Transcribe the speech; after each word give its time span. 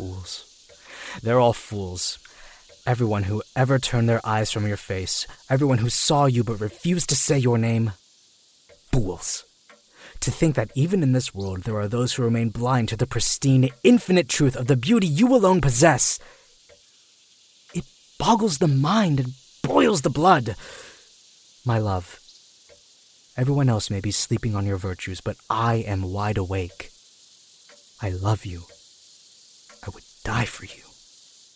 fools. 0.00 0.44
They're 1.22 1.40
all 1.40 1.52
fools. 1.52 2.18
Everyone 2.86 3.24
who 3.24 3.42
ever 3.54 3.78
turned 3.78 4.08
their 4.08 4.24
eyes 4.24 4.50
from 4.50 4.66
your 4.66 4.78
face, 4.78 5.26
everyone 5.50 5.78
who 5.78 5.90
saw 5.90 6.24
you 6.24 6.42
but 6.42 6.60
refused 6.60 7.10
to 7.10 7.14
say 7.14 7.38
your 7.38 7.58
name. 7.58 7.92
Fools. 8.92 9.44
To 10.20 10.30
think 10.30 10.54
that 10.56 10.70
even 10.74 11.02
in 11.02 11.12
this 11.12 11.34
world 11.34 11.62
there 11.62 11.78
are 11.78 11.88
those 11.88 12.14
who 12.14 12.22
remain 12.22 12.48
blind 12.48 12.88
to 12.88 12.96
the 12.96 13.06
pristine, 13.06 13.68
infinite 13.84 14.28
truth 14.28 14.56
of 14.56 14.66
the 14.66 14.76
beauty 14.76 15.06
you 15.06 15.34
alone 15.34 15.60
possess. 15.60 16.18
It 17.74 17.84
boggles 18.18 18.58
the 18.58 18.68
mind 18.68 19.20
and 19.20 19.34
boils 19.62 20.02
the 20.02 20.10
blood. 20.10 20.56
My 21.64 21.78
love, 21.78 22.18
everyone 23.36 23.68
else 23.68 23.90
may 23.90 24.00
be 24.00 24.10
sleeping 24.10 24.54
on 24.54 24.66
your 24.66 24.78
virtues, 24.78 25.20
but 25.20 25.36
I 25.50 25.74
am 25.76 26.12
wide 26.12 26.38
awake. 26.38 26.90
I 28.02 28.08
love 28.08 28.46
you. 28.46 28.64
Die 30.22 30.44
for 30.44 30.66
you. 30.66 30.89